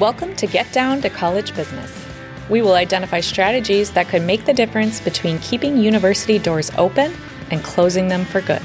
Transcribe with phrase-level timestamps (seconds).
[0.00, 2.06] Welcome to Get Down to College Business.
[2.48, 7.12] We will identify strategies that could make the difference between keeping university doors open
[7.50, 8.62] and closing them for good.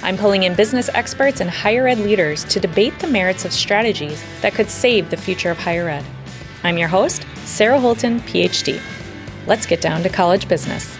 [0.00, 4.22] I'm pulling in business experts and higher ed leaders to debate the merits of strategies
[4.42, 6.04] that could save the future of higher ed.
[6.62, 8.80] I'm your host, Sarah Holtan, PhD.
[9.48, 10.96] Let's get down to college business.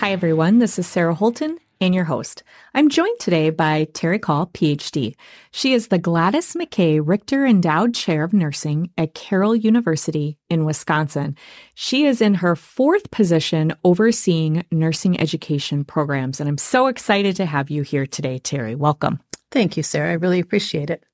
[0.00, 0.58] Hi, everyone.
[0.58, 2.42] This is Sarah Holtan and your host.
[2.72, 5.14] I'm joined today by Teri Kaul, PhD.
[5.50, 11.36] She is the Gladys McKay Richter Endowed Chair of Nursing at Carroll University in Wisconsin.
[11.74, 17.44] She is in her fourth position overseeing nursing education programs, and I'm so excited to
[17.44, 18.76] have you here today, Teri.
[18.76, 19.20] Welcome.
[19.50, 20.10] Thank you, Sarah.
[20.10, 21.04] I really appreciate it.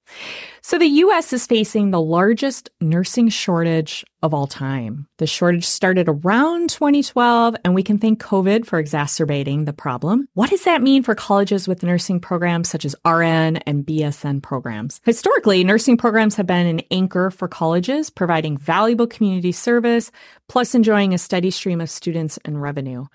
[0.63, 5.07] So, the US is facing the largest nursing shortage of all time.
[5.17, 10.29] The shortage started around 2012, and we can thank COVID for exacerbating the problem.
[10.35, 15.01] What does that mean for colleges with nursing programs such as RN and BSN programs?
[15.05, 20.13] Historically, nursing programs have been an anchor for colleges, providing valuable community service,
[20.49, 23.07] plus enjoying a steady stream of students and revenue.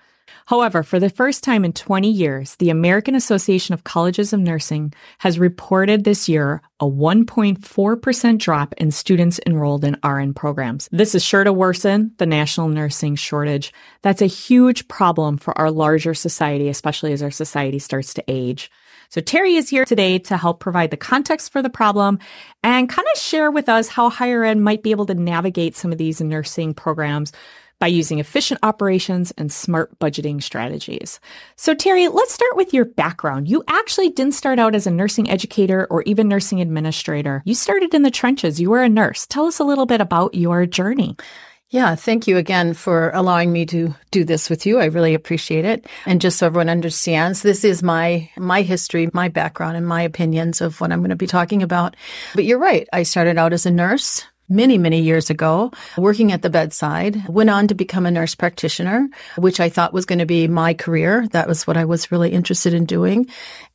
[0.46, 4.92] However, for the first time in 20 years, the American Association of Colleges of Nursing
[5.18, 10.88] has reported this year a 1.4% drop in students enrolled in RN programs.
[10.92, 13.72] This is sure to worsen the national nursing shortage.
[14.02, 18.70] That's a huge problem for our larger society, especially as our society starts to age.
[19.08, 22.18] So Teri is here today to help provide the context for the problem
[22.62, 25.92] and kind of share with us how higher ed might be able to navigate some
[25.92, 27.32] of these nursing programs
[27.78, 31.20] by using efficient operations and smart budgeting strategies.
[31.56, 33.48] So, Teri, let's start with your background.
[33.48, 37.42] You actually didn't start out as a nursing educator or even nursing administrator.
[37.44, 38.60] You started in the trenches.
[38.60, 39.26] You were a nurse.
[39.26, 41.16] Tell us a little bit about your journey.
[41.68, 44.78] Yeah, thank you again for allowing me to do this with you.
[44.78, 45.86] I really appreciate it.
[46.06, 50.60] And just so everyone understands, this is my my history, my background and my opinions
[50.60, 51.96] of what I'm going to be talking about.
[52.36, 52.88] But you're right.
[52.92, 57.50] I started out as a nurse many, many years ago, working at the bedside, went
[57.50, 61.26] on to become a nurse practitioner, which I thought was going to be my career.
[61.32, 63.28] That was what I was really interested in doing.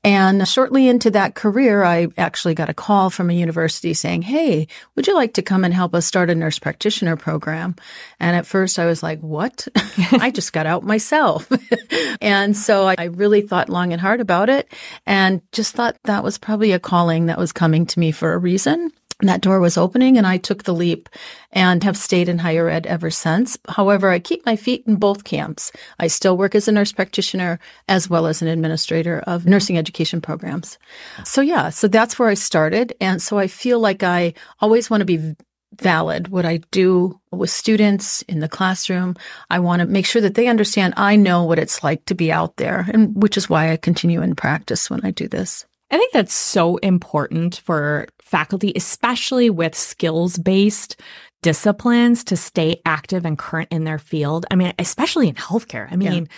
[0.03, 4.67] And shortly into that career, I actually got a call from a university saying, Hey,
[4.95, 7.75] would you like to come and help us start a nurse practitioner program?
[8.19, 9.67] And at first I was like, what?
[10.11, 11.47] I just got out myself.
[12.21, 14.71] and so I really thought long and hard about it
[15.05, 18.37] and just thought that was probably a calling that was coming to me for a
[18.37, 18.91] reason
[19.29, 21.09] that door was opening and I took the leap
[21.51, 23.57] and have stayed in higher ed ever since.
[23.67, 25.71] However, I keep my feet in both camps.
[25.99, 30.21] I still work as a nurse practitioner as well as an administrator of nursing education
[30.21, 30.77] programs.
[31.23, 32.93] So yeah, so that's where I started.
[33.01, 35.35] And so I feel like I always want to be
[35.79, 39.15] valid what I do with students in the classroom.
[39.49, 42.31] I want to make sure that they understand I know what it's like to be
[42.31, 45.65] out there and which is why I continue in practice when I do this.
[45.91, 50.99] I think that's so important for faculty, especially with skills based
[51.41, 54.45] disciplines to stay active and current in their field.
[54.51, 55.91] I mean, especially in healthcare.
[55.91, 56.31] I mean, yeah.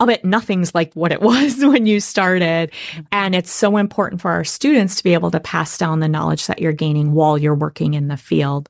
[0.00, 2.70] I'll bet nothing's like what it was when you started.
[2.70, 3.00] Mm-hmm.
[3.12, 6.46] And it's so important for our students to be able to pass down the knowledge
[6.46, 8.68] that you're gaining while you're working in the field.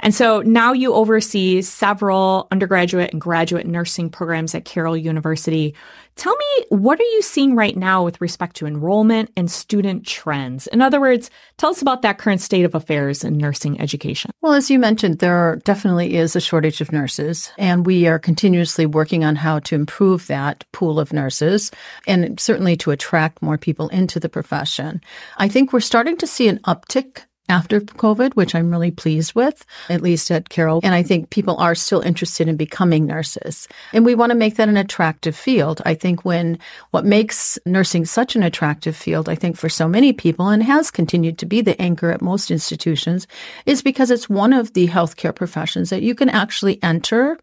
[0.00, 5.74] And so now you oversee several undergraduate and graduate nursing programs at Carroll University.
[6.16, 10.66] Tell me, what are you seeing right now with respect to enrollment and student trends?
[10.66, 14.30] In other words, tell us about that current state of affairs in nursing education.
[14.40, 18.86] Well, as you mentioned, there definitely is a shortage of nurses, and we are continuously
[18.86, 21.70] working on how to improve that pool of nurses
[22.06, 25.00] and certainly to attract more people into the profession.
[25.38, 29.64] I think we're starting to see an uptick after COVID, which I'm really pleased with,
[29.88, 30.80] at least at Carroll.
[30.82, 33.68] And I think people are still interested in becoming nurses.
[33.92, 35.82] And we want to make that an attractive field.
[35.84, 36.58] I think when
[36.92, 40.90] what makes nursing such an attractive field, I think for so many people and has
[40.90, 43.26] continued to be the anchor at most institutions
[43.66, 47.38] is because it's one of the healthcare professions that you can actually enter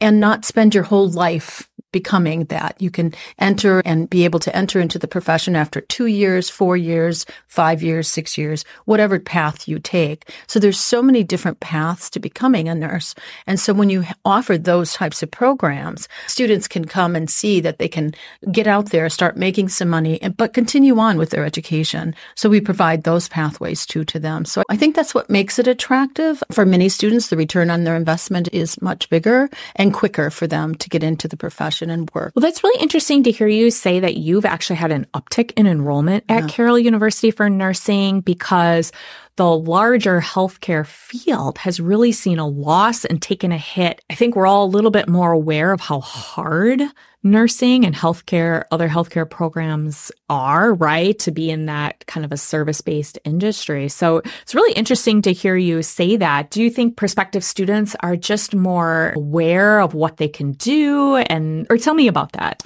[0.00, 2.76] and not spend your whole life becoming that.
[2.78, 6.76] You can enter and be able to enter into the profession after two years, four
[6.76, 10.30] years, five years, six years, whatever path you take.
[10.46, 13.14] So there's so many different paths to becoming a nurse.
[13.46, 17.78] And so when you offer those types of programs, students can come and see that
[17.78, 18.12] they can
[18.52, 22.14] get out there, start making some money, but continue on with their education.
[22.34, 24.44] So we provide those pathways too to them.
[24.44, 26.42] So I think that's what makes it attractive.
[26.50, 30.74] For many students, the return on their investment is much bigger and quicker for them
[30.74, 32.32] to get into the profession and work.
[32.34, 35.66] Well, that's really interesting to hear you say that you've actually had an uptick in
[35.66, 36.48] enrollment at yeah.
[36.48, 38.92] Carroll University for nursing because
[39.36, 44.02] the larger healthcare field has really seen a loss and taken a hit.
[44.10, 46.82] I think we're all a little bit more aware of how hard
[47.22, 51.18] nursing and healthcare, other healthcare programs are, right?
[51.18, 53.88] To be in that kind of a service based industry.
[53.88, 56.50] So it's really interesting to hear you say that.
[56.50, 61.16] Do you think prospective students are just more aware of what they can do?
[61.16, 62.62] And, or tell me about that.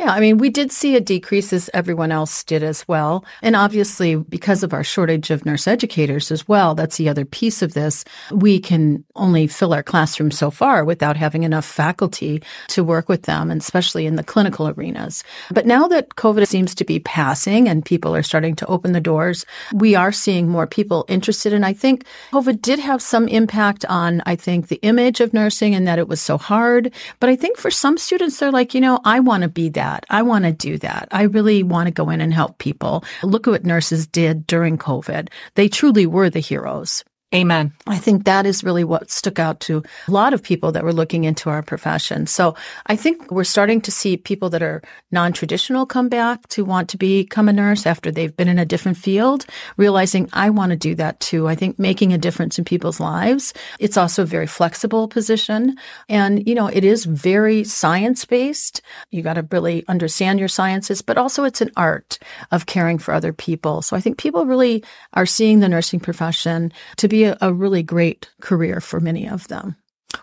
[0.00, 3.22] Yeah, I mean, we did see a decrease as everyone else did as well.
[3.42, 7.60] And obviously, because of our shortage of nurse educators as well, that's the other piece
[7.60, 8.02] of this.
[8.32, 13.24] We can only fill our classrooms so far without having enough faculty to work with
[13.24, 15.22] them, and especially in the clinical arenas.
[15.50, 19.02] But now that COVID seems to be passing and people are starting to open the
[19.02, 19.44] doors,
[19.74, 21.52] we are seeing more people interested.
[21.52, 25.74] And I think COVID did have some impact on, I think, the image of nursing
[25.74, 26.90] and that it was so hard.
[27.18, 29.89] But I think for some students, they're like, you know, I want to be that
[29.90, 30.06] that.
[30.08, 31.08] I want to do that.
[31.10, 33.04] I really want to go in and help people.
[33.22, 35.28] Look at what nurses did during COVID.
[35.54, 37.04] They truly were the heroes.
[37.32, 37.72] Amen.
[37.86, 40.92] I think that is really what stuck out to a lot of people that were
[40.92, 42.26] looking into our profession.
[42.26, 42.56] So
[42.86, 44.82] I think we're starting to see people that are
[45.12, 48.98] non-traditional come back to want to become a nurse after they've been in a different
[48.98, 49.46] field,
[49.76, 51.46] realizing I want to do that too.
[51.46, 53.54] I think making a difference in people's lives.
[53.78, 55.76] It's also a very flexible position.
[56.08, 58.82] And, you know, it is very science based.
[59.10, 62.18] You got to really understand your sciences, but also it's an art
[62.50, 63.82] of caring for other people.
[63.82, 64.82] So I think people really
[65.12, 69.48] are seeing the nursing profession to be a, a really great career for many of
[69.48, 69.76] them.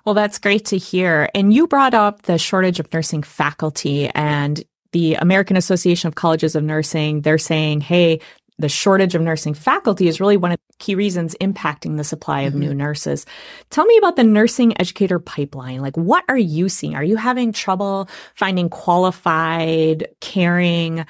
[0.06, 1.30] Well, that's great to hear.
[1.34, 6.56] And you brought up the shortage of nursing faculty and the American Association of Colleges
[6.56, 7.22] of Nursing.
[7.22, 8.20] They're saying, hey,
[8.60, 12.42] the shortage of nursing faculty is really one of the key reasons impacting the supply
[12.42, 12.62] of mm-hmm.
[12.62, 13.26] new nurses.
[13.70, 15.82] Tell me about the nursing educator pipeline.
[15.82, 16.96] Like, what are you seeing?
[16.96, 21.06] Are you having trouble finding qualified, caring,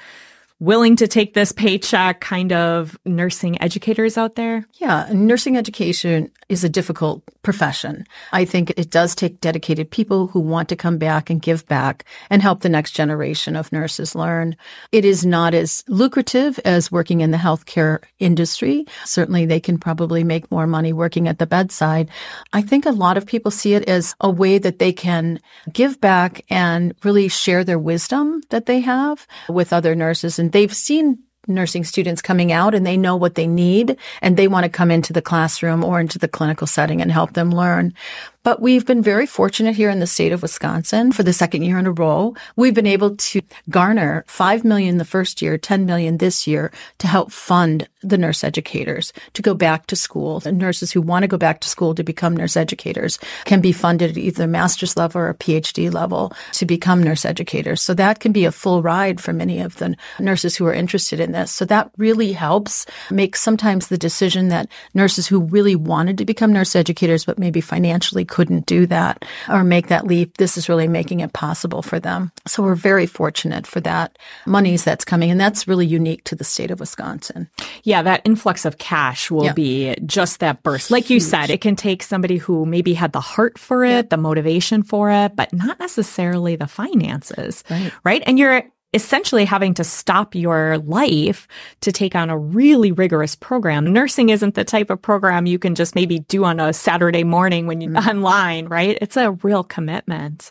[0.60, 4.66] willing to take this paycheck kind of nursing educators out there?
[4.74, 8.04] Yeah, nursing education is a difficult profession.
[8.32, 12.04] I think it does take dedicated people who want to come back and give back
[12.30, 14.56] and help the next generation of nurses learn.
[14.90, 18.86] It is not as lucrative as working in the healthcare industry.
[19.04, 22.10] Certainly they can probably make more money working at the bedside.
[22.52, 25.40] I think a lot of people see it as a way that they can
[25.72, 30.74] give back and really share their wisdom that they have with other nurses and they've
[30.74, 31.18] seen
[31.48, 34.90] nursing students coming out and they know what they need and they want to come
[34.90, 37.94] into the classroom or into the clinical setting and help them learn.
[38.44, 41.78] But we've been very fortunate here in the state of Wisconsin for the second year
[41.78, 42.34] in a row.
[42.56, 47.06] We've been able to garner 5 million the first year, 10 million this year to
[47.06, 50.38] help fund the nurse educators to go back to school.
[50.40, 53.72] The nurses who want to go back to school to become nurse educators can be
[53.72, 57.82] funded at either master's level or PhD level to become nurse educators.
[57.82, 61.18] So that can be a full ride for many of the nurses who are interested
[61.18, 61.50] in this.
[61.50, 66.52] So that really helps make sometimes the decision that nurses who really wanted to become
[66.52, 70.36] nurse educators, but maybe financially couldn't do that or make that leap.
[70.36, 72.30] This is really making it possible for them.
[72.46, 75.32] So we're very fortunate for that monies that's coming.
[75.32, 77.50] And that's really unique to the state of Wisconsin.
[77.82, 79.54] Yeah, that influx of cash will yeah.
[79.54, 80.92] be just that burst.
[80.92, 81.10] Like Huge.
[81.10, 84.02] you said, it can take somebody who maybe had the heart for it, yeah.
[84.02, 87.64] the motivation for it, but not necessarily the finances.
[87.68, 87.92] Right.
[88.04, 88.22] right?
[88.24, 88.62] And you're
[88.94, 91.46] essentially having to stop your life
[91.82, 93.92] to take on a really rigorous program.
[93.92, 97.66] Nursing isn't the type of program you can just maybe do on a Saturday morning
[97.66, 98.08] when you're mm-hmm.
[98.24, 98.96] online, right?
[99.00, 100.50] It's a real commitment.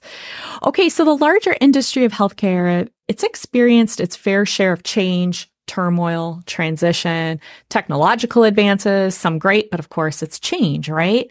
[0.63, 0.89] Okay.
[0.89, 7.39] So the larger industry of healthcare, it's experienced its fair share of change, turmoil, transition,
[7.69, 11.27] technological advances, some great, but of course it's change, right?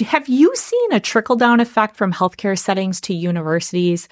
[0.00, 4.08] Have you seen a trickle down effect from healthcare settings to universities?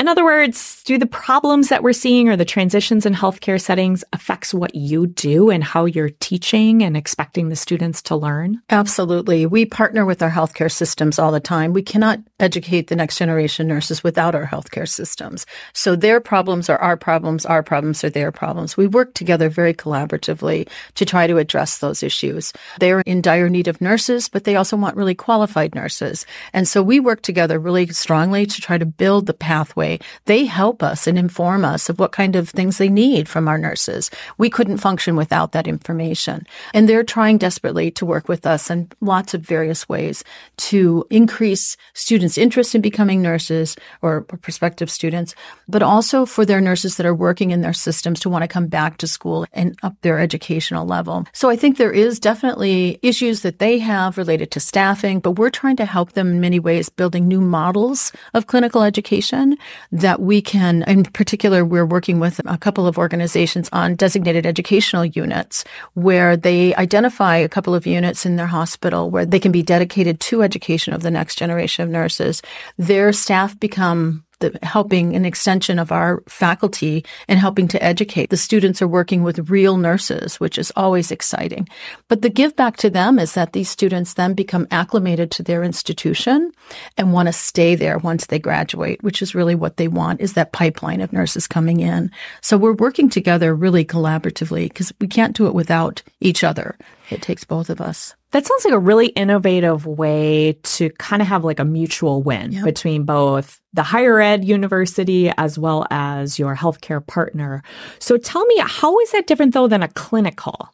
[0.00, 4.02] In other words, do the problems that we're seeing or the transitions in healthcare settings
[4.14, 8.62] affects what you do and how you're teaching and expecting the students to learn?
[8.70, 9.44] Absolutely.
[9.44, 11.74] We partner with our healthcare systems all the time.
[11.74, 15.44] We cannot educate the next generation nurses without our healthcare systems.
[15.74, 18.78] So their problems are our problems, our problems are their problems.
[18.78, 22.54] We work together very collaboratively to try to address those issues.
[22.78, 26.24] They're in dire need of nurses, but they also want really qualified nurses.
[26.54, 30.44] And so we work together really strongly to try to build the pathway way, they
[30.44, 34.10] help us and inform us of what kind of things they need from our nurses.
[34.38, 36.46] We couldn't function without that information.
[36.74, 40.24] And they're trying desperately to work with us in lots of various ways
[40.70, 45.34] to increase students' interest in becoming nurses or prospective students,
[45.68, 48.66] but also for their nurses that are working in their systems to want to come
[48.66, 51.24] back to school and up their educational level.
[51.32, 55.50] So I think there is definitely issues that they have related to staffing, but we're
[55.50, 59.56] trying to help them in many ways building new models of clinical education
[59.92, 65.04] that we can, in particular, we're working with a couple of organizations on designated educational
[65.04, 69.62] units where they identify a couple of units in their hospital where they can be
[69.62, 72.42] dedicated to education of the next generation of nurses.
[72.78, 78.30] Their staff become the, helping an extension of our faculty and helping to educate.
[78.30, 81.68] The students are working with real nurses, which is always exciting.
[82.08, 85.62] But the give back to them is that these students then become acclimated to their
[85.62, 86.52] institution
[86.96, 90.32] and want to stay there once they graduate, which is really what they want is
[90.34, 92.10] that pipeline of nurses coming in.
[92.40, 96.76] So we're working together really collaboratively because we can't do it without each other.
[97.10, 98.14] It takes both of us.
[98.30, 102.52] That sounds like a really innovative way to kind of have like a mutual win
[102.52, 102.64] yep.
[102.64, 107.62] between both the higher ed university as well as your healthcare partner.
[107.98, 110.70] So tell me, how is that different though than a clinical?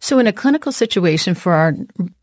[0.00, 1.74] So in a clinical situation for our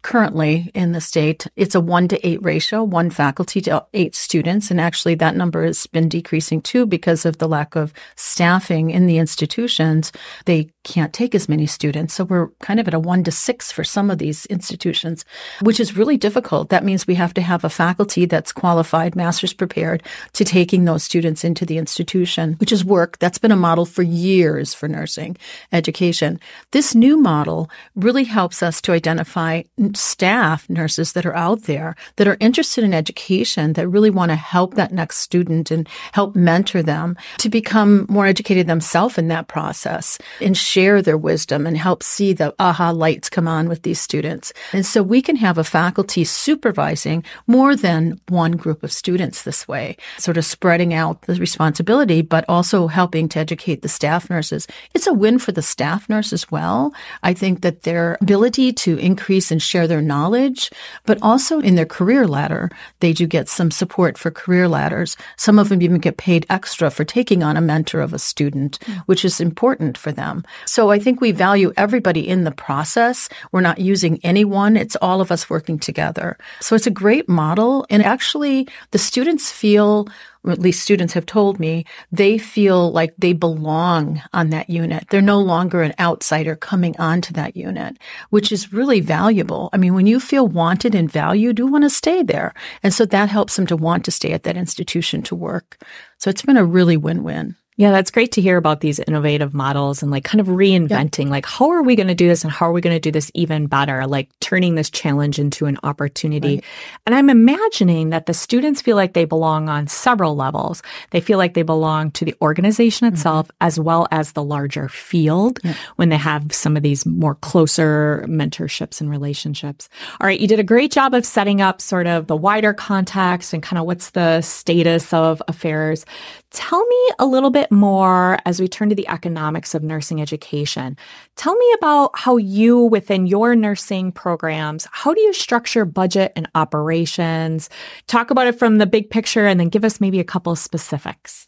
[0.02, 4.70] currently in the state, it's a one to eight ratio, one faculty to eight students.
[4.70, 9.08] And actually that number has been decreasing too because of the lack of staffing in
[9.08, 10.12] the institutions.
[10.44, 12.16] They can't take as many students.
[12.16, 15.24] So we're kind of at a one to six for some of these institutions,
[15.62, 16.70] which is really difficult.
[16.70, 19.99] That means we have to have a faculty that's qualified, master's prepared
[20.34, 23.18] to taking those students into the institution, which is work.
[23.20, 25.38] That's been a model for years for nursing
[25.72, 26.40] education.
[26.72, 29.64] This new model really helps us to identify
[29.94, 34.36] staff nurses that are out there that are interested in education that really want to
[34.36, 39.48] help that next student and help mentor them to become more educated themselves in that
[39.48, 44.00] process and share their wisdom and help see the aha lights come on with these
[44.00, 44.54] students.
[44.74, 49.68] And so we can have a faculty supervising more than one group of students this
[49.68, 54.68] way, sort of spreading out the responsibility, but also helping to educate the staff nurses.
[54.94, 56.94] It's a win for the staff nurse as well.
[57.24, 60.72] I think that their ability to increase and share their knowledge,
[61.06, 62.70] but also in their career ladder,
[63.00, 65.16] they do get some support for career ladders.
[65.38, 68.80] Some of them even get paid extra for taking on a mentor of a student,
[68.80, 69.00] mm.
[69.06, 70.44] which is important for them.
[70.66, 73.30] So I think we value everybody in the process.
[73.52, 74.78] We're not using anyone.
[74.78, 76.38] It's all of us working together.
[76.62, 77.86] So it's a great model.
[77.90, 83.14] And actually the students feel or at least students have told me, they feel like
[83.18, 85.06] they belong on that unit.
[85.10, 87.98] They're no longer an outsider coming onto that unit,
[88.30, 89.70] which is really valuable.
[89.74, 92.54] I mean, when you feel wanted and valued, you want to stay there.
[92.84, 95.78] And so that helps them to want to stay at that institution to work.
[96.18, 97.56] So it's been a really win-win.
[97.80, 101.30] Yeah, that's great to hear about these innovative models and like kind of reinventing, yep.
[101.30, 103.10] like, how are we going to do this and how are we going to do
[103.10, 104.06] this even better?
[104.06, 106.56] Like turning this challenge into an opportunity.
[106.56, 106.66] Right.
[107.06, 110.84] And I'm imagining that the students feel like they belong on several levels.
[111.12, 113.16] They feel like they belong to the organization mm-hmm.
[113.16, 113.68] itself mm-hmm.
[113.68, 115.78] as well as the larger field yep.
[115.96, 119.88] when they have some of these more closer mentorships and relationships.
[120.20, 120.42] All right.
[120.42, 123.80] You did a great job of setting up sort of the wider context and kind
[123.80, 126.06] of what's the status of affairs.
[126.52, 130.98] Tell me a little bit more as we turn to the economics of nursing education.
[131.36, 136.50] Tell me about how you, within your nursing programs, how do you structure budget and
[136.56, 137.70] operations?
[138.08, 141.48] Talk about it from the big picture and then give us maybe a couple specifics.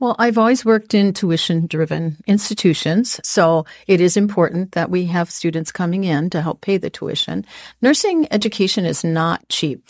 [0.00, 5.30] Well, I've always worked in tuition driven institutions, so it is important that we have
[5.30, 7.44] students coming in to help pay the tuition.
[7.82, 9.86] Nursing education is not cheap.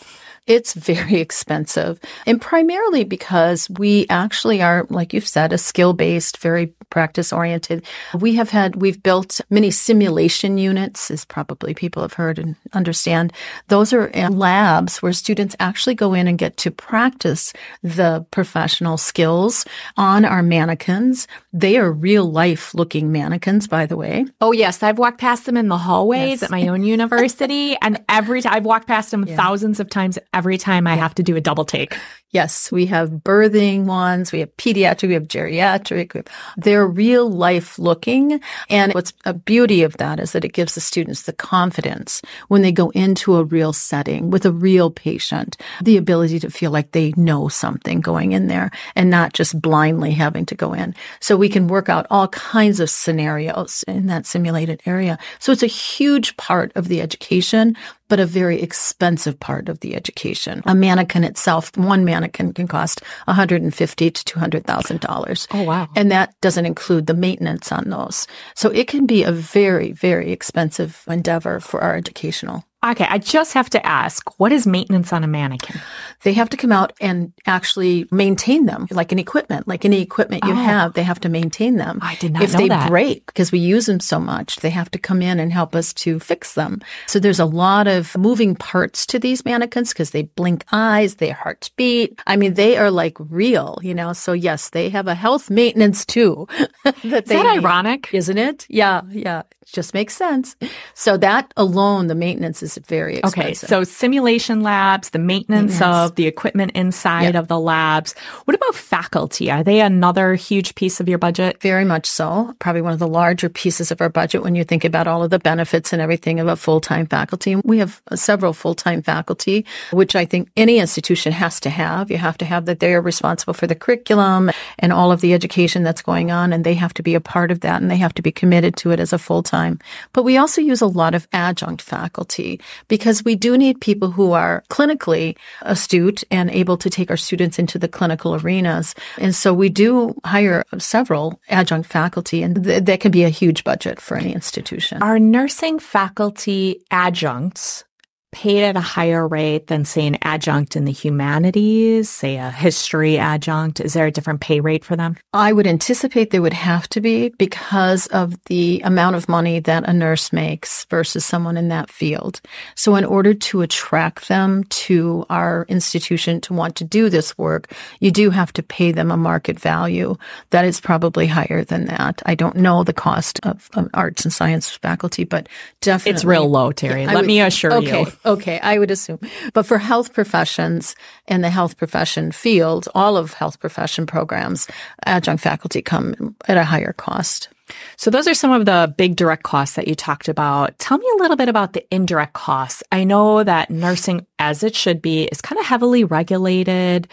[0.47, 6.37] It's very expensive and primarily because we actually are, like you've said, a skill based,
[6.37, 7.85] very practice oriented.
[8.13, 13.33] We have had, we've built many simulation units, as probably people have heard and understand.
[13.69, 18.97] Those are uh, labs where students actually go in and get to practice the professional
[18.97, 19.65] skills
[19.97, 21.27] on our mannequins.
[21.53, 24.25] They are real life looking mannequins, by the way.
[24.41, 24.83] Oh, yes.
[24.83, 26.43] I've walked past them in the hallways yes.
[26.43, 27.75] at my own university.
[27.81, 29.35] And every time I've walked past them yeah.
[29.35, 31.97] thousands of times every time I have to do a double take.
[32.31, 36.13] Yes, we have birthing ones, we have pediatric, we have geriatric.
[36.13, 38.39] We have, they're real life looking.
[38.69, 42.61] And what's a beauty of that is that it gives the students the confidence when
[42.61, 46.91] they go into a real setting with a real patient, the ability to feel like
[46.91, 50.95] they know something going in there and not just blindly having to go in.
[51.19, 55.19] So we can work out all kinds of scenarios in that simulated area.
[55.39, 57.75] So it's a huge part of the education
[58.11, 60.61] but a very expensive part of the education.
[60.65, 65.47] A mannequin itself, one mannequin can cost 150 to $200,000.
[65.51, 65.87] Oh, wow.
[65.95, 68.27] And that doesn't include the maintenance on those.
[68.53, 73.53] So it can be a very, very expensive endeavor for our educational Okay, I just
[73.53, 75.79] have to ask, what is maintenance on a mannequin?
[76.23, 80.43] They have to come out and actually maintain them, like an equipment, like any equipment
[80.45, 80.55] you Oh.
[80.55, 81.99] have, they have to maintain them.
[82.01, 82.77] I did not if know they that.
[82.79, 85.53] If they break, because we use them so much, they have to come in and
[85.53, 86.81] help us to fix them.
[87.05, 91.33] So there's a lot of moving parts to these mannequins because they blink eyes, their
[91.35, 92.19] hearts beat.
[92.25, 94.13] I mean, they are like real, you know.
[94.13, 96.47] So yes, they have a health maintenance too.
[96.83, 97.63] that Is that need.
[97.63, 98.09] ironic?
[98.11, 98.65] Isn't it?
[98.69, 99.43] Yeah, yeah.
[99.61, 100.55] It just makes sense.
[100.95, 103.39] So that alone, the maintenance is very expensive.
[103.43, 106.09] Okay, so simulation labs, the maintenance, Maintenance.
[106.11, 107.35] of the equipment inside Yep.
[107.35, 108.15] of the labs.
[108.45, 109.49] What about faculty?
[109.51, 111.61] Are they another huge piece of your budget?
[111.61, 112.53] Very much so.
[112.59, 115.29] Probably one of the larger pieces of our budget when you think about all of
[115.29, 117.55] the benefits and everything of a full-time faculty.
[117.63, 122.09] We have several full-time faculty, which I think any institution has to have.
[122.11, 125.33] You have to have that they are responsible for the curriculum and all of the
[125.33, 127.97] education that's going on, and they have to be a part of that and they
[127.97, 129.79] have to be committed to it as a full-time.
[130.13, 134.31] But we also use a lot of adjunct faculty because we do need people who
[134.31, 138.95] are clinically astute and able to take our students into the clinical arenas.
[139.17, 143.63] And so we do hire several adjunct faculty, and th- that can be a huge
[143.63, 145.01] budget for any institution.
[145.01, 147.83] Are nursing faculty adjuncts
[148.31, 153.17] paid at a higher rate than, say, an adjunct in the humanities, say a history
[153.17, 153.79] adjunct?
[153.79, 155.17] Is there a different pay rate for them?
[155.33, 159.87] I would anticipate there would have to be because of the amount of money that
[159.87, 162.41] a nurse makes versus someone in that field.
[162.75, 167.71] So in order to attract them to our institution to want to do this work,
[167.99, 170.15] you do have to pay them a market value
[170.51, 172.21] that is probably higher than that.
[172.25, 175.49] I don't know the cost of, arts and science faculty, but
[175.81, 177.03] definitely It's real low, Teri.
[177.03, 178.05] I Let would- me assure okay, you.
[178.25, 179.19] Okay, I would assume.
[179.53, 180.95] But for health professions
[181.27, 184.67] and the health profession field, all of health profession programs,
[185.05, 187.49] adjunct faculty come at a higher cost.
[187.95, 190.77] So those are some of the big direct costs that you talked about.
[190.77, 192.83] Tell me a little bit about the indirect costs.
[192.91, 197.07] I know that nursing, as it should be, is kind of heavily regulated.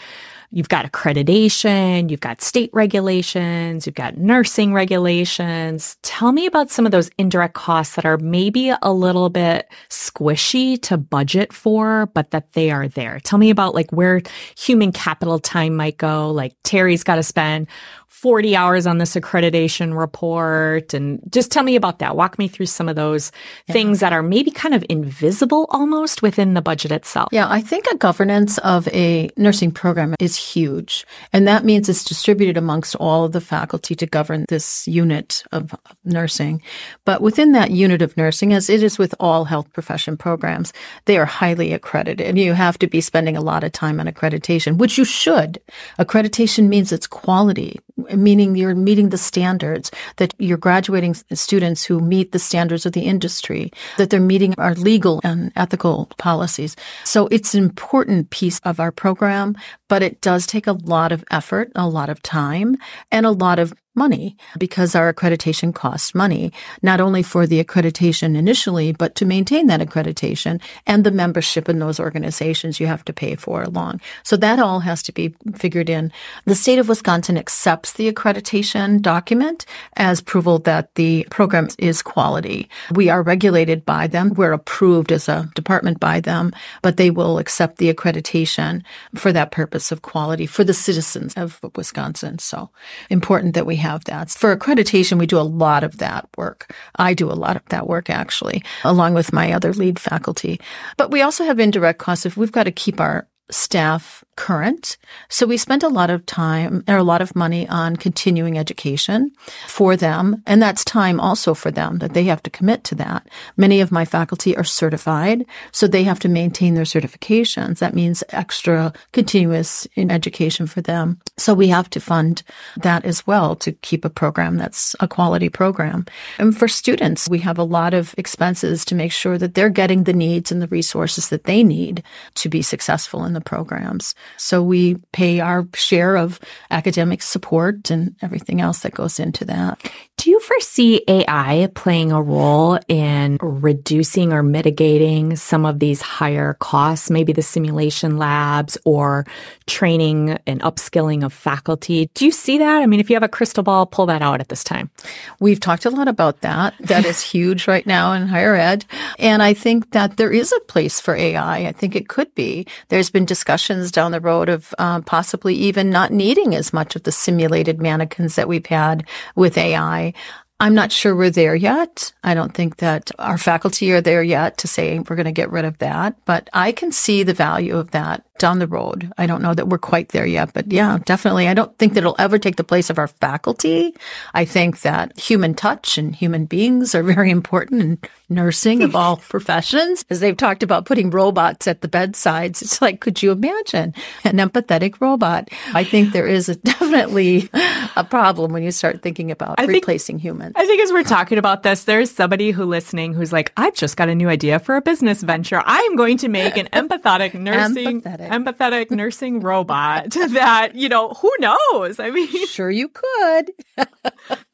[0.50, 5.98] You've got accreditation, you've got state regulations, you've got nursing regulations.
[6.02, 10.80] Tell me about some of those indirect costs that are maybe a little bit squishy
[10.82, 13.20] to budget for, but that they are there.
[13.20, 14.22] Tell me about like where
[14.56, 16.30] human capital time might go.
[16.30, 17.66] Like Teri's got to spend
[18.08, 22.16] 40 hours on this accreditation report and just tell me about that.
[22.16, 23.30] Walk me through some of those
[23.70, 27.28] things that are maybe kind of invisible almost within the budget itself.
[27.30, 31.06] Yeah, I think a governance of a nursing program is huge.
[31.32, 35.58] And that means it's distributed amongst all of the faculty to govern this unit of
[35.58, 36.62] of nursing.
[37.04, 40.72] But within that unit of nursing, as it is with all health profession programs,
[41.04, 42.26] they are highly accredited.
[42.26, 45.60] And you have to be spending a lot of time on accreditation, which you should.
[45.98, 47.78] Accreditation means it's quality,
[48.14, 53.02] meaning you're meeting the standards, that you're graduating students who meet the standards of the
[53.02, 56.76] industry, that they're meeting our legal and ethical policies.
[57.04, 59.56] So it's an important piece of our program,
[59.88, 62.76] but it does take a lot of effort, a lot of time,
[63.10, 68.36] and a lot of money because our accreditation costs money, not only for the accreditation
[68.36, 73.12] initially, but to maintain that accreditation and the membership in those organizations you have to
[73.12, 74.00] pay for along.
[74.22, 76.12] So that all has to be figured in.
[76.44, 82.68] The state of Wisconsin accepts the accreditation document as approval that the program is quality.
[82.92, 84.34] We are regulated by them.
[84.34, 88.82] We're approved as a department by them, but they will accept the accreditation
[89.14, 92.38] for that purpose of quality for the citizens of Wisconsin.
[92.38, 92.70] So
[93.10, 94.30] important that we have that.
[94.30, 96.74] For accreditation, we do a lot of that work.
[96.96, 100.60] I do a lot of that work actually, along with my other lead faculty.
[100.96, 104.96] But we also have indirect costs if we've got to keep our staff current.
[105.28, 109.32] So we spent a lot of time or a lot of money on continuing education
[109.66, 110.44] for them.
[110.46, 113.26] And that's time also for them that they have to commit to that.
[113.56, 117.80] Many of my faculty are certified, so they have to maintain their certifications.
[117.80, 121.18] That means extra continuous in education for them.
[121.36, 122.44] So we have to fund
[122.76, 126.06] that as well to keep a program that's a quality program.
[126.38, 130.04] And for students, we have a lot of expenses to make sure that they're getting
[130.04, 132.04] the needs and the resources that they need
[132.36, 134.14] to be successful in the programs.
[134.36, 139.90] So we pay our share of academic support and everything else that goes into that.
[140.18, 146.54] Do you foresee AI playing a role in reducing or mitigating some of these higher
[146.54, 149.26] costs, maybe the simulation labs or
[149.66, 152.10] training and upskilling of faculty?
[152.14, 152.82] Do you see that?
[152.82, 154.90] I mean, if you have a crystal ball, pull that out at this time.
[155.38, 156.74] We've talked a lot about that.
[156.80, 158.86] That is huge right now in higher ed.
[159.20, 161.68] And I think that there is a place for AI.
[161.68, 162.66] I think it could be.
[162.88, 167.02] There's been discussions down the road of um, possibly even not needing as much of
[167.02, 170.12] the simulated mannequins that we've had with AI.
[170.60, 172.12] I'm not sure we're there yet.
[172.24, 175.52] I don't think that our faculty are there yet to say we're going to get
[175.52, 179.12] rid of that, but I can see the value of that down the road.
[179.18, 181.48] I don't know that we're quite there yet, but yeah, definitely.
[181.48, 183.94] I don't think that it'll ever take the place of our faculty.
[184.34, 187.98] I think that human touch and human beings are very important in
[188.28, 190.04] nursing of all professions.
[190.10, 194.36] As they've talked about putting robots at the bedsides, it's like, could you imagine an
[194.36, 195.48] empathetic robot?
[195.74, 197.50] I think there is a, definitely
[197.96, 200.52] a problem when you start thinking about I replacing think, humans.
[200.56, 203.96] I think as we're talking about this, there's somebody who listening who's like, I've just
[203.96, 205.62] got a new idea for a business venture.
[205.64, 211.10] I am going to make an empathetic nursing, empathetic, empathetic nursing robot that, you know,
[211.10, 211.98] who knows?
[212.00, 213.52] I mean, sure you could.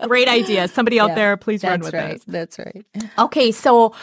[0.02, 0.68] great idea.
[0.68, 2.24] Somebody out yeah, there, please run with right, this.
[2.24, 2.84] That's right.
[3.18, 3.52] Okay.
[3.52, 3.94] So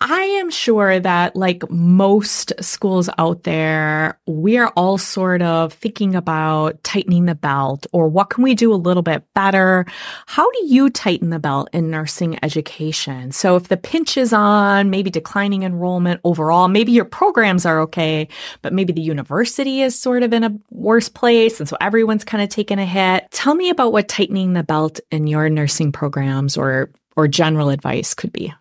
[0.00, 6.14] I am sure that, like most schools out there, we are all sort of thinking
[6.14, 9.86] about tightening the belt or what can we do a little bit better?
[10.26, 13.32] How do you tighten the belt in nursing education?
[13.32, 18.28] So if the pinch is on, maybe declining enrollment overall, maybe your programs are okay,
[18.62, 21.60] but maybe the university is sort of in a worse place.
[21.60, 23.30] And so everyone's kind of taking a hit.
[23.30, 28.12] Tell me about what tightening the belt in your nursing programs or, or general advice
[28.12, 28.52] could be.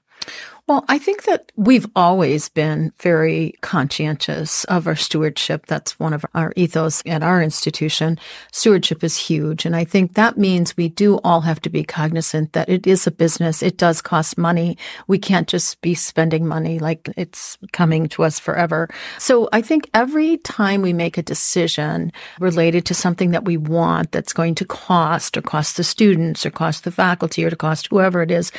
[0.65, 5.65] Well, I think that we've always been very conscientious of our stewardship.
[5.65, 8.17] That's one of our ethos at our institution.
[8.53, 9.65] Stewardship is huge.
[9.65, 13.05] And I think that means we do all have to be cognizant that it is
[13.05, 13.61] a business.
[13.61, 14.77] It does cost money.
[15.05, 18.89] We can't just be spending money like it's coming to us forever.
[19.19, 24.13] So I think every time we make a decision related to something that we want
[24.13, 27.87] that's going to cost or cost the students or cost the faculty or to cost
[27.87, 28.53] whoever it is,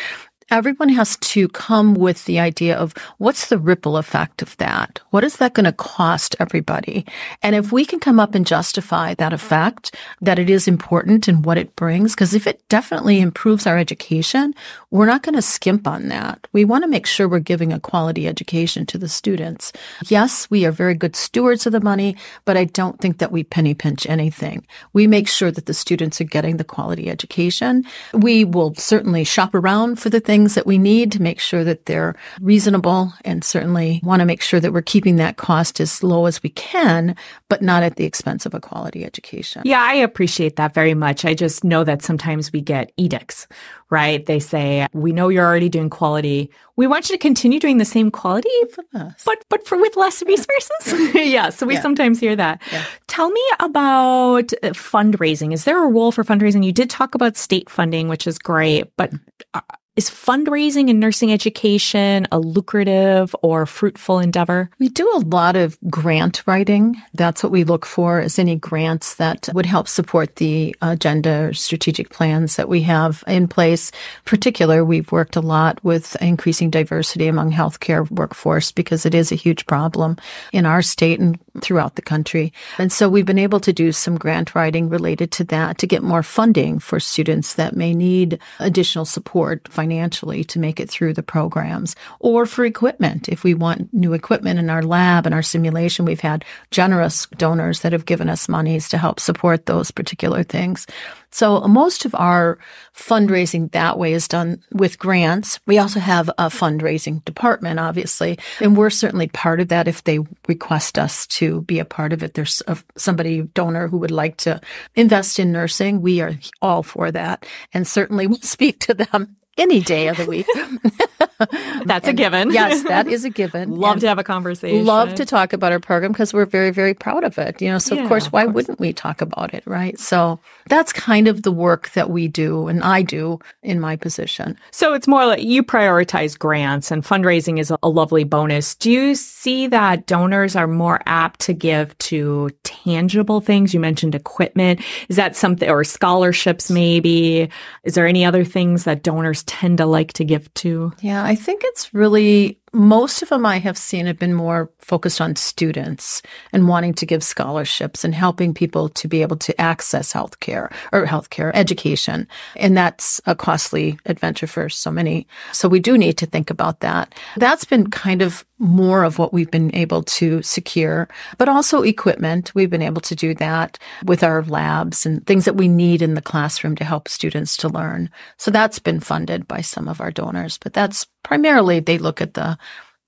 [0.50, 5.00] everyone has to come with the idea of what's the ripple effect of that?
[5.11, 7.07] What is that going to cost everybody?
[7.42, 11.44] And if we can come up and justify that effect, that it is important and
[11.44, 14.54] what it brings, because if it definitely improves our education,
[14.94, 16.46] we're not going to skimp on that.
[16.52, 19.72] We want to make sure we're giving a quality education to the students.
[20.07, 23.42] Yes, we are very good stewards of the money, but I don't think that we
[23.42, 24.64] penny pinch anything.
[24.92, 27.85] We make sure that the students are getting the quality education.
[28.12, 31.87] We will certainly shop around for the things that we need to make sure that
[31.87, 36.26] they're reasonable and certainly want to make sure that we're keeping that cost as low
[36.26, 37.16] as we can,
[37.48, 39.62] but not at the expense of a quality education.
[39.64, 41.24] Yeah, I appreciate that very much.
[41.24, 43.48] I just know that sometimes we get edicts,
[43.94, 44.26] right?
[44.26, 46.50] They say, we know you're already doing quality.
[46.74, 48.50] We want you to continue doing the same quality,
[48.92, 51.14] but, but for with less resources.
[51.14, 51.50] yeah.
[51.50, 51.80] So we yeah.
[51.80, 52.61] sometimes hear that.
[52.72, 52.85] Yeah.
[53.07, 55.52] Tell me about uh, fundraising.
[55.52, 56.64] Is there a role for fundraising?
[56.64, 59.12] You did talk about state funding, which is great, but
[59.54, 59.61] uh,
[59.96, 64.68] is fundraising in nursing education a lucrative or fruitful endeavor?
[64.80, 67.00] We do a lot of grant writing.
[67.14, 71.52] That's what we look for is any grants that would help support the agenda or
[71.54, 73.90] strategic plans that we have in place.
[73.90, 79.30] In particular, we've worked a lot with increasing diversity among healthcare workforce because it is
[79.30, 80.16] a huge problem
[80.52, 82.52] in our state and throughout the country.
[82.78, 86.02] And so we've been able to do some grant writing related to that to get
[86.02, 91.23] more funding for students that may need additional support financially to make it through the
[91.23, 93.29] programs or for equipment.
[93.29, 97.81] If we want new equipment in our lab and our simulation, we've had generous donors
[97.81, 100.87] that have given us monies to help support those particular things.
[101.35, 102.59] So most of our
[102.94, 105.59] fundraising that way is done with grants.
[105.66, 110.20] We also have a fundraising department, obviously, and we're certainly part of that if they
[110.47, 112.35] request us to be a part of it.
[112.35, 114.61] There's a, somebody donor who would like to
[114.94, 116.03] invest in nursing.
[116.03, 117.44] We are all for that
[117.75, 120.47] and certainly will speak to them any day of the week.
[121.85, 122.53] That's and a given.
[122.53, 123.71] yes, that is a given.
[123.71, 124.85] love and to have a conversation.
[124.85, 127.61] Love to talk about our program because we're very, very proud of it.
[127.61, 128.55] You know, so yeah, of course, why course.
[128.55, 129.99] wouldn't we talk about it, right?
[129.99, 134.57] So that's kind of the work that we do and I do in my position.
[134.71, 138.75] So it's more like you prioritize grants and fundraising is a lovely bonus.
[138.75, 143.75] Do you see that donors are more apt to give to tangible things?
[143.75, 144.81] You mentioned equipment.
[145.09, 147.49] Is that something, or scholarships maybe?
[147.85, 150.92] Is there any other things that donors tend to like to give to?
[151.00, 155.20] Yeah, I think it's really most of them I have seen have been more focused
[155.20, 156.20] on students
[156.52, 161.06] and wanting to give scholarships and helping people to be able to access healthcare or
[161.06, 162.26] healthcare education.
[162.56, 165.26] And that's a costly adventure for so many.
[165.52, 167.14] So we do need to think about that.
[167.37, 171.08] That's been kind of more of what we've been able to secure,
[171.38, 172.54] but also equipment.
[172.54, 176.14] We've been able to do that with our labs and things that we need in
[176.14, 178.10] the classroom to help students to learn.
[178.37, 182.34] So that's been funded by some of our donors, but that's primarily they look at
[182.34, 182.56] the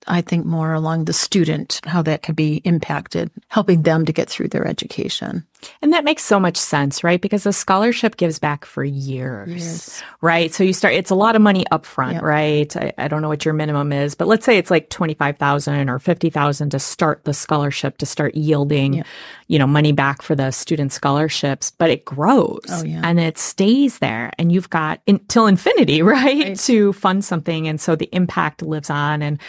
[0.07, 4.29] I think more along the student, how that could be impacted, helping them to get
[4.29, 5.45] through their education.
[5.81, 7.19] And that makes so much sense, right?
[7.19, 10.53] Because a scholarship gives back for years, right?
[10.53, 12.23] So you start, it's a lot of money up front, Yep.
[12.23, 12.77] right?
[12.77, 15.99] I, I don't know what your minimum is, but let's say it's like 25,000 or
[15.99, 19.07] 50,000 to start the scholarship to start yielding, Yep.
[19.47, 23.01] you know, money back for the student scholarships, but it grows Oh, yeah.
[23.03, 26.17] and it stays there and you've got until infinity, right?
[26.17, 26.59] Right.
[26.59, 27.67] To fund something.
[27.67, 29.21] And so the impact lives on.
[29.21, 29.39] And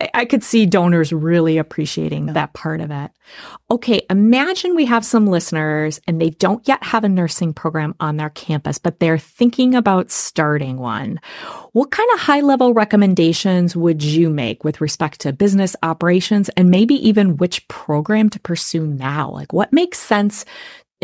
[0.00, 3.10] I, I could see donors really appreciating that part of it.
[3.70, 8.16] Okay, imagine we have some listeners and they don't yet have a nursing program on
[8.16, 11.20] their campus, but they're thinking about starting one.
[11.72, 16.70] What kind of high level recommendations would you make with respect to business operations and
[16.70, 19.30] maybe even which program to pursue now?
[19.30, 20.44] Like what makes sense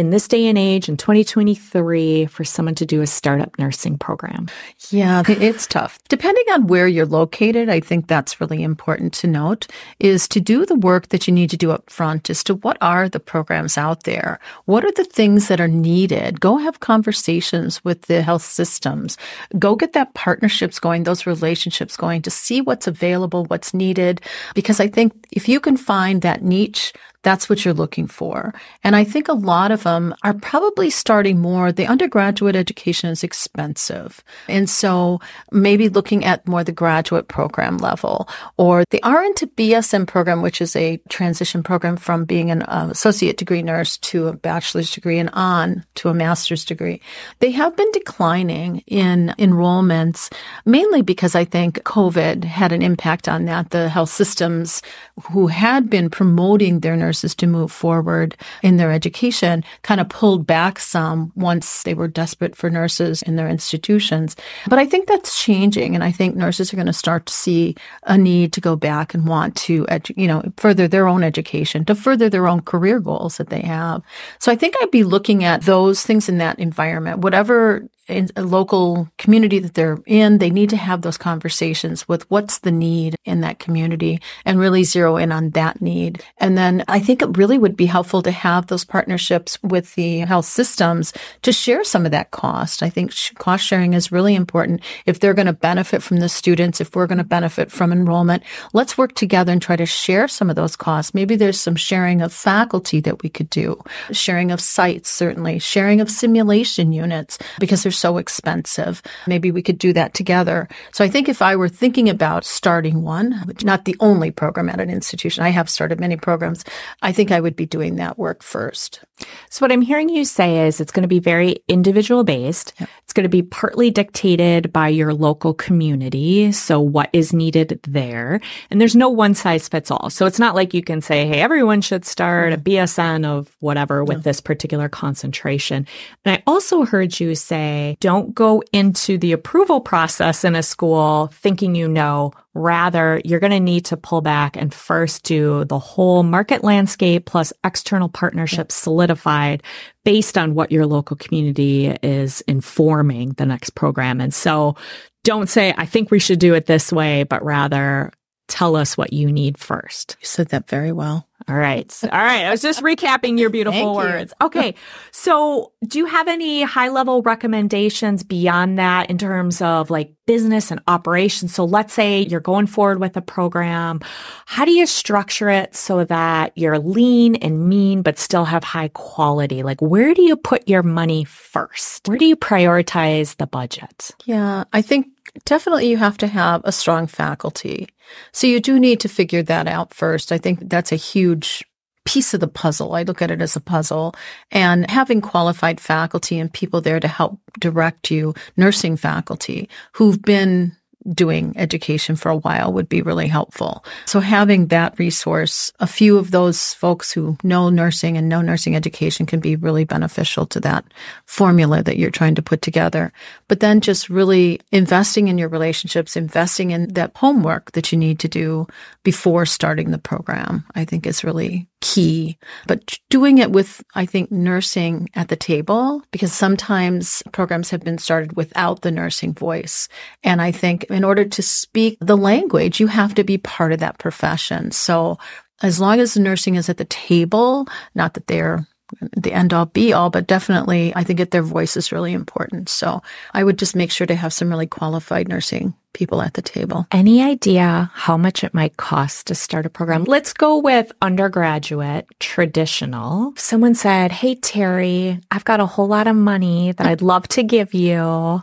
[0.01, 4.49] in this day and age in 2023 for someone to do a startup nursing program?
[4.89, 5.99] Yeah, it's tough.
[6.09, 9.67] Depending on where you're located, I think that's really important to note
[9.99, 12.79] is to do the work that you need to do up front as to what
[12.81, 14.41] are the programs out there?
[14.65, 16.41] What are the things that are needed?
[16.41, 19.19] Go have conversations with the health systems.
[19.59, 24.23] Go get that partnerships going, those relationships going to see what's available, what's needed.
[24.55, 28.54] Because I think if you can find that niche, that's what you're looking for.
[28.83, 31.70] And I think a lot of them are probably starting more.
[31.70, 34.24] The undergraduate education is expensive.
[34.48, 35.20] And so
[35.52, 40.61] maybe looking at more the graduate program level or the RN to BSN program, which
[40.61, 45.18] is a transition program from being an uh, associate degree nurse to a bachelor's degree
[45.18, 47.00] and on to a master's degree.
[47.40, 50.33] They have been declining in enrollments
[50.64, 53.70] mainly because I think COVID had an impact on that.
[53.70, 54.83] The health systems
[55.30, 60.46] who had been promoting their nurses to move forward in their education kind of pulled
[60.46, 64.37] back some once they were desperate for nurses in their institutions.
[64.68, 65.96] But I think that's changing.
[65.96, 69.12] And I think nurses are going to start to see a need to go back
[69.12, 73.01] and want to, edu- you know, further their own education, to further their own career
[73.01, 74.03] goals that they have.
[74.38, 79.09] So I think I'd be looking at those things in that environment, whatever a local
[79.18, 83.40] community that they're in, they need to have those conversations with what's the need in
[83.40, 86.23] that community and really zero in on that need.
[86.38, 90.20] And then I think it really would be helpful to have those partnerships with the
[90.20, 92.83] health systems to share some of that cost.
[92.83, 94.83] I think cost sharing is really important.
[95.07, 98.42] If they're going to benefit from the students, if we're going to benefit from enrollment,
[98.73, 101.14] let's work together and try to share some of those costs.
[101.14, 106.01] Maybe there's some sharing of faculty that we could do, sharing of sites, certainly, sharing
[106.01, 109.03] of simulation units because they're so expensive.
[109.27, 110.69] Maybe we could do that together.
[110.93, 114.69] So I think if I were thinking about starting one, which not the only program
[114.69, 116.65] at an institution, I have started many programs,
[117.03, 119.05] I think I would be doing that work first.
[119.51, 122.73] So what I'm hearing you say is it's going to be very individual based.
[123.11, 126.53] It's going to be partly dictated by your local community.
[126.53, 128.40] So what is needed there?
[128.70, 130.11] And there's no one size fits all.
[130.11, 132.68] So it's not like you can say, Hey, everyone should start a mm-hmm.
[132.68, 135.88] BSN of whatever with this particular concentration.
[136.25, 141.31] And I also heard you say, don't go into the approval process in a school
[141.33, 145.79] thinking you know Rather, you're going to need to pull back and first do the
[145.79, 149.63] whole market landscape plus external partnerships solidified
[150.05, 154.21] based on what your local community is informing the next program.
[154.21, 154.75] And so
[155.23, 158.11] don't say, I think we should do it this way, but rather
[158.51, 160.17] tell us what you need first.
[160.21, 161.27] You said that very well.
[161.49, 161.93] All right.
[162.05, 162.45] All right.
[162.45, 164.15] I was just recapping your beautiful Thank you.
[164.15, 164.35] words.
[164.43, 164.75] Okay.
[165.11, 170.71] So do you have any high level recommendations beyond that in terms of like business
[170.71, 171.55] and operations?
[171.55, 174.01] So let's say you're going forward with a program.
[174.45, 178.89] How do you structure it so that you're lean and mean, but still have high
[178.89, 179.63] quality?
[179.63, 182.07] Like where do you put your money first?
[182.07, 184.11] Where do you prioritize the budget?
[184.25, 185.09] Yeah, I think
[185.45, 187.88] definitely you have to have a strong faculty.
[188.33, 190.33] So you do need to figure that out first.
[190.33, 191.64] I think that's a huge
[192.05, 192.95] piece of the puzzle.
[192.95, 194.14] I look at it as a puzzle
[194.51, 200.77] and having qualified faculty and people there to help direct you, nursing faculty who've been
[201.09, 203.85] doing education for a while would be really helpful.
[204.05, 208.77] So having that resource, a few of those folks who know nursing and know nursing
[208.77, 210.85] education can be really beneficial to that
[211.25, 213.13] formula that you're trying to put together.
[213.49, 218.19] But then just really investing in your relationships, investing in that homework that you need
[218.21, 218.67] to do
[219.03, 222.38] before starting the program, I think is really key.
[222.66, 227.99] But doing it with, I think, nursing at the table, because sometimes programs have been
[227.99, 229.88] started without the nursing voice.
[230.23, 233.81] And I think in order to speak the language, you have to be part of
[233.81, 234.71] that profession.
[234.71, 235.19] So
[235.62, 238.66] as long as the nursing is at the table, not that they're
[239.00, 242.68] the end all be all, but definitely I think that their voice is really important.
[242.68, 246.42] So I would just make sure to have some really qualified nursing people at the
[246.42, 246.87] table.
[246.92, 250.05] Any idea how much it might cost to start a program?
[250.05, 253.33] Let's go with undergraduate, traditional.
[253.37, 257.42] Someone said, Hey, Teri, I've got a whole lot of money that I'd love to
[257.42, 258.42] give you.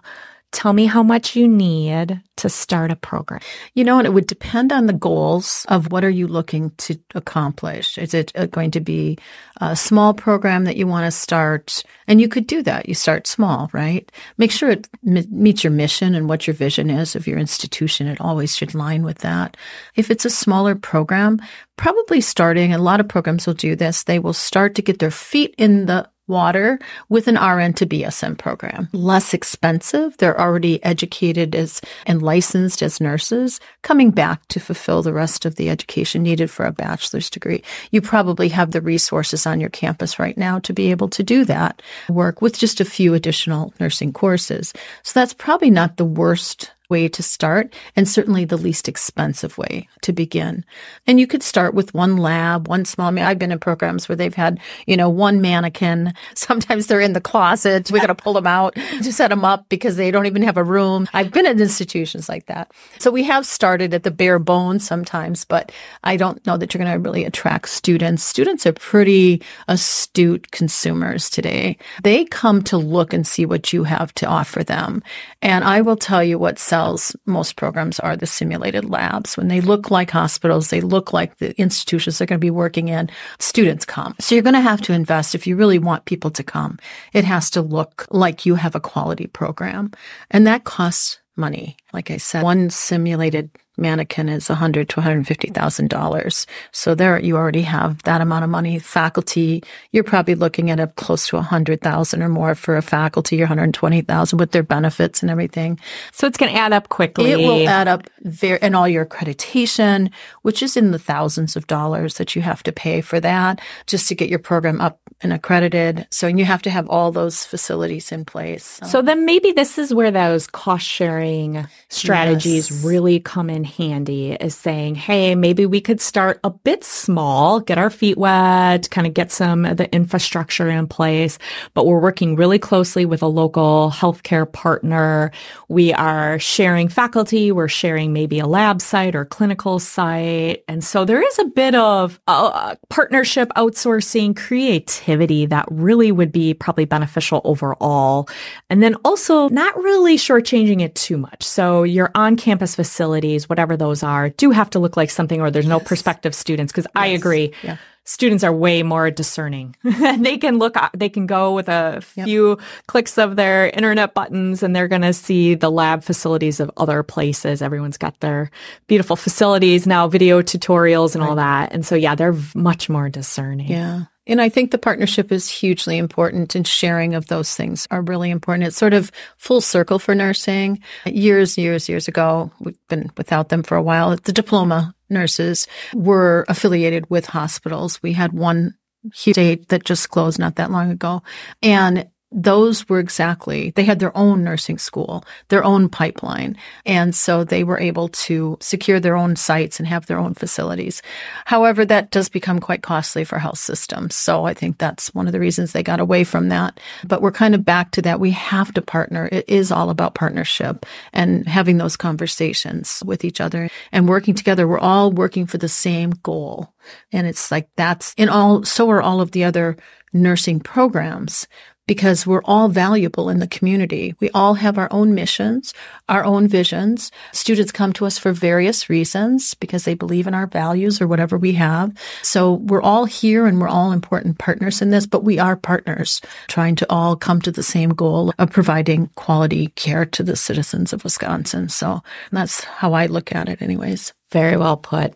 [0.54, 3.42] Tell me how much you need to start a program.
[3.74, 6.98] You know, and it would depend on the goals of what are you looking to
[7.16, 7.98] accomplish.
[7.98, 9.18] Is it uh, going to be
[9.60, 11.84] a small program that you want to start?
[12.08, 12.88] And you could do that.
[12.88, 14.10] You start small, right?
[14.38, 18.08] Make sure it meets your mission and what your vision is of your institution.
[18.08, 19.58] It always should line with that.
[19.96, 21.42] If it's a smaller program,
[21.76, 24.04] probably starting, a lot of programs will do this.
[24.04, 28.38] They will start to get their feet in the water with an RN to BSN
[28.38, 28.90] program.
[28.94, 30.18] Less expensive.
[30.18, 35.56] They're already educated as and licensed as nurses, coming back to fulfill the rest of
[35.56, 37.64] the education needed for a bachelor's degree.
[37.92, 41.46] You probably have the resources on your campus right now to be able to do
[41.46, 44.74] that work with just a few additional nursing courses.
[45.04, 49.88] So that's probably not the worst way to start and certainly the least expensive way
[50.02, 50.64] to begin.
[51.06, 54.08] And you could start with one lab, one small, I mean, I've been in programs
[54.08, 56.14] where they've had, you know, one mannequin.
[56.36, 57.92] Sometimes they're in the closet.
[57.92, 60.58] We got to pull them out to set them up because they don't even have
[60.58, 61.08] a room.
[61.14, 62.72] I've been at institutions like that.
[63.00, 65.72] So we have started at the bare bones sometimes, but
[66.04, 68.24] I don't know that you're going to really attract students.
[68.24, 71.78] Students are pretty astute consumers today.
[72.04, 75.04] They come to look and see what you have to offer them.
[75.42, 79.36] And I will tell you what sells, most programs are the simulated labs.
[79.36, 82.88] When they look like hospitals, they look like the institutions they're going to be working
[82.90, 83.10] in,
[83.40, 84.14] students come.
[84.20, 86.78] So you're going to have to invest if you really want people to come.
[87.14, 89.92] It has to look like you have a quality program.
[90.30, 91.78] And that costs money.
[91.94, 96.46] Like I said, one simulated mannequin is 100 to $150,000.
[96.72, 98.80] So there you already have that amount of money.
[98.80, 103.44] Faculty, you're probably looking at up close to 100,000 or more for a faculty or
[103.44, 105.80] 120,000 with their benefits and everything.
[106.12, 107.32] So it's going to add up quickly.
[107.32, 110.12] It will add up very, and all your accreditation,
[110.42, 114.08] which is in the thousands of dollars that you have to pay for that just
[114.10, 116.08] to get your program up and accredited.
[116.12, 118.80] So you have to have all those facilities in place.
[118.84, 122.84] So, so then maybe this is where those cost sharing strategies yes.
[122.84, 127.78] really come in handy is saying, hey, maybe we could start a bit small, get
[127.78, 131.38] our feet wet, kind of get some of the infrastructure in place,
[131.74, 135.32] but we're working really closely with a local healthcare partner.
[135.68, 140.64] We are sharing faculty, we're sharing maybe a lab site or clinical site.
[140.68, 146.54] And so there is a bit of uh, partnership outsourcing creativity that really would be
[146.54, 148.30] probably beneficial overall.
[148.70, 151.44] And then also not really shortchanging it too much.
[151.44, 155.50] So your on campus facilities, whatever those are, do have to look like something or
[155.50, 155.88] there's no yes.
[155.88, 156.72] prospective students.
[156.72, 156.92] Cause yes.
[156.96, 157.54] I agree.
[157.64, 157.78] Yeah.
[158.04, 159.76] Students are way more discerning.
[159.84, 162.60] they can look, uh, they can go with a few yep.
[162.86, 167.02] clicks of their internet buttons and they're going to see the lab facilities of other
[167.02, 167.64] places.
[167.64, 168.52] Everyone's got their
[168.86, 171.30] beautiful facilities now, video tutorials and right.
[171.30, 171.74] all that.
[171.74, 173.68] And so, yeah, they're much more discerning.
[173.70, 174.04] Yeah.
[174.28, 178.30] And I think the partnership is hugely important and sharing of those things are really
[178.30, 178.68] important.
[178.68, 180.80] It's sort of full circle for nursing.
[181.06, 184.16] Years, years, years ago, we've been without them for a while.
[184.16, 188.02] The diploma nurses were affiliated with hospitals.
[188.04, 188.76] We had one
[189.14, 191.24] state that just closed not that long ago.
[191.62, 196.58] And those were exactly, they had their own nursing school, their own pipeline.
[196.86, 201.02] And so they were able to secure their own sites and have their own facilities.
[201.46, 204.14] However, that does become quite costly for health systems.
[204.14, 206.80] So I think that's one of the reasons they got away from that.
[207.06, 208.20] But we're kind of back to that.
[208.20, 209.30] We have to partner.
[209.32, 214.68] It is all about partnership and having those conversations with each other and working together.
[214.68, 216.74] We're all working for the same goal.
[217.14, 219.78] And it's like that's in all, so are all of the other
[220.14, 221.48] nursing programs
[221.88, 224.14] because we're all valuable in the community.
[224.20, 225.74] We all have our own missions,
[226.10, 227.12] our own visions.
[227.32, 231.38] Students come to us for various reasons because they believe in our values or whatever
[231.38, 231.94] we have.
[232.22, 236.22] So we're all here and we're all important partners in this, but we are partners
[236.48, 240.94] trying to all come to the same goal of providing quality care to the citizens
[240.94, 241.70] of Wisconsin.
[241.70, 244.14] So that's how I look at it anyways.
[244.32, 245.14] Very well put.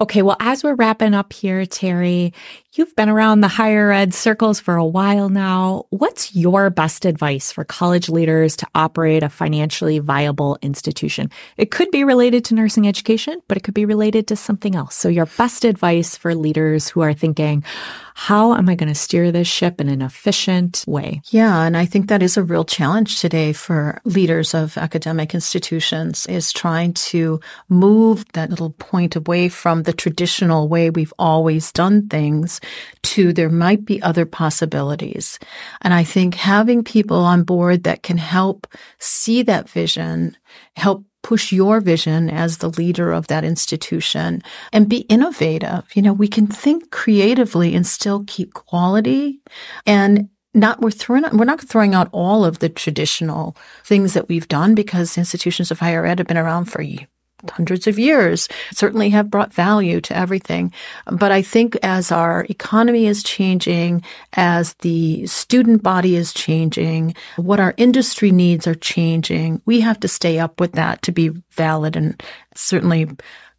[0.00, 2.32] Okay, well, as we're wrapping up here, Teri,
[2.78, 5.84] you've been around the higher ed circles for a while now.
[5.90, 11.28] What's your best advice for college leaders to operate a financially viable institution?
[11.56, 14.94] It could be related to nursing education, but it could be related to something else.
[14.94, 17.64] So, your best advice for leaders who are thinking,
[18.14, 21.22] how am I going to steer this ship in an efficient way?
[21.30, 26.26] Yeah, and I think that is a real challenge today for leaders of academic institutions
[26.26, 32.08] is trying to move that little point away from the traditional way we've always done
[32.08, 32.60] things
[33.02, 35.38] to there might be other possibilities.
[35.82, 38.66] And I think having people on board that can help
[38.98, 40.36] see that vision,
[40.76, 45.84] help push your vision as the leader of that institution and be innovative.
[45.94, 49.40] You know, we can think creatively and still keep quality
[49.84, 54.48] and not we're throwing we're not throwing out all of the traditional things that we've
[54.48, 56.80] done because institutions of higher ed have been around for
[57.50, 60.72] hundreds of years certainly have brought value to everything.
[61.10, 64.02] But i think as our economy is changing
[64.34, 70.08] as the student body is changing what our industry needs are changing we have to
[70.08, 72.22] stay up with that to be valid and
[72.54, 73.08] certainly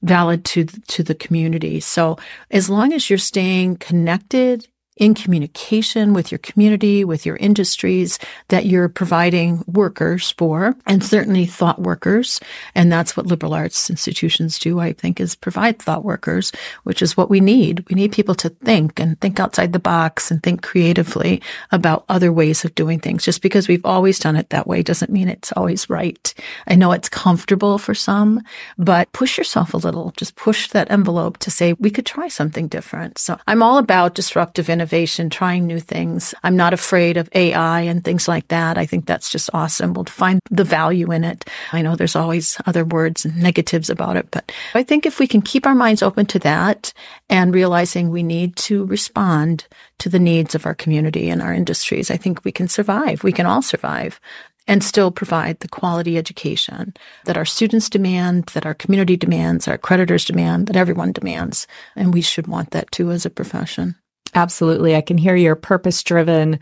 [0.01, 1.79] valid to to the community.
[1.79, 2.17] So
[2.51, 4.67] as long as you're staying connected
[4.99, 8.19] in communication with your community, with your industries
[8.49, 12.39] that you're providing workers for, and certainly thought workers.
[12.75, 16.51] And that's what liberal arts institutions do, I think, is provide thought workers,
[16.83, 17.85] which is what we need.
[17.89, 21.41] We need people to think and think outside the box and think creatively
[21.71, 23.23] about other ways of doing things.
[23.23, 26.33] Just because we've always done it that way doesn't mean it's always right.
[26.67, 28.41] I know it's comfortable for some,
[28.77, 30.11] but push yourself a little.
[30.17, 33.17] Just push that envelope to say, we could try something different.
[33.17, 36.33] So I'm all about disruptive innovation innovation, trying new things.
[36.43, 38.75] I'm not afraid of AI and things like that.
[38.75, 39.93] I think that's just awesome.
[39.93, 41.45] We'll find the value in it.
[41.71, 45.27] I know there's always other words and negatives about it, but I think if we
[45.27, 46.91] can keep our minds open to that
[47.29, 49.67] and realizing we need to respond
[49.99, 53.23] to the needs of our community and our industries, I think we can survive.
[53.23, 54.19] We can all survive
[54.67, 59.77] and still provide the quality education that our students demand, that our community demands, our
[59.77, 61.67] creditors demand, that everyone demands.
[61.95, 63.95] And we should want that too as a profession.
[64.35, 64.95] Absolutely.
[64.95, 66.59] I can hear your purpose driven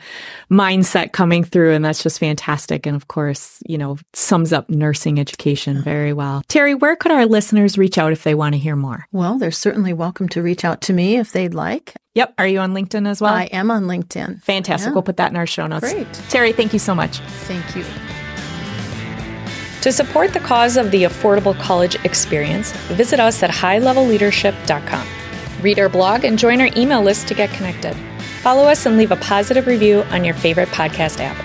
[0.52, 2.86] mindset coming through, and that's just fantastic.
[2.86, 6.44] And of course, you know, sums up nursing education very well.
[6.48, 9.06] Teri, where could our listeners reach out if they want to hear more?
[9.12, 11.96] Well, they're certainly welcome to reach out to me if they'd like.
[12.16, 12.34] Yep.
[12.40, 13.34] Are you on LinkedIn as well?
[13.34, 14.42] I am on LinkedIn.
[14.42, 14.88] Fantastic.
[14.90, 14.94] Yeah.
[14.94, 15.92] We'll put that in our show notes.
[15.92, 16.08] Great.
[16.30, 17.20] Teri, thank you so much.
[17.20, 17.86] Thank you.
[19.82, 25.08] To support the cause of the affordable college experience, visit us at highlevelleadership.com.
[25.62, 27.96] Read our blog and join our email list to get connected.
[28.42, 31.38] Follow us and leave a positive review on your favorite podcast app.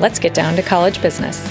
[0.00, 1.46] Let's get down to college business.